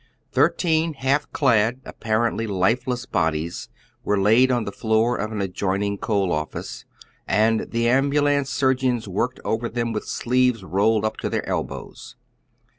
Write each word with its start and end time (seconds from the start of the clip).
Thirteen 0.31 0.95
half 0.95 1.31
clad, 1.31 1.79
apparently 1.85 2.47
lifeless 2.47 3.05
bodies 3.05 3.69
were 4.03 4.19
laid 4.19 4.51
on 4.51 4.65
the 4.65 4.71
floor 4.71 5.15
of 5.15 5.31
an 5.31 5.41
adjoining 5.43 5.99
coal 5.99 6.29
offlce, 6.29 6.85
and 7.27 7.69
the 7.69 7.87
ambulance 7.87 8.49
surgeons 8.49 9.07
worked 9.07 9.39
over 9.45 9.69
them 9.69 9.93
with 9.93 10.05
sleeves 10.05 10.63
I'olled 10.63 11.05
up 11.05 11.17
to 11.17 11.29
the 11.29 11.47
elbows. 11.47 12.15